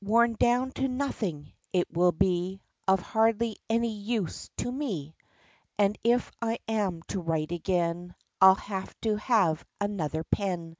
Worn 0.00 0.32
down 0.38 0.70
to 0.76 0.88
nothing 0.88 1.52
it 1.70 1.86
will 1.92 2.12
be 2.12 2.62
Of 2.88 3.00
hardly 3.00 3.58
any 3.68 3.92
use 3.92 4.48
to 4.56 4.72
me 4.72 5.14
And 5.78 5.98
if 6.02 6.30
I 6.40 6.60
am 6.66 7.02
to 7.08 7.20
write 7.20 7.52
again 7.52 8.14
I 8.40 8.46
'll 8.52 8.54
have 8.54 8.98
to 9.02 9.16
have 9.18 9.62
another 9.82 10.24
pen. 10.24 10.78